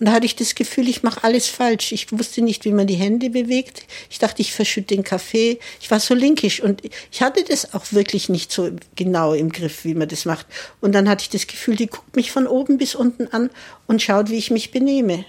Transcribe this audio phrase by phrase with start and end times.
[0.00, 1.92] Und da hatte ich das Gefühl, ich mache alles falsch.
[1.92, 3.84] Ich wusste nicht, wie man die Hände bewegt.
[4.08, 5.58] Ich dachte, ich verschütte den Kaffee.
[5.78, 9.84] Ich war so linkisch und ich hatte das auch wirklich nicht so genau im Griff,
[9.84, 10.46] wie man das macht.
[10.80, 13.50] Und dann hatte ich das Gefühl, die guckt mich von oben bis unten an
[13.86, 15.26] und schaut, wie ich mich benehme.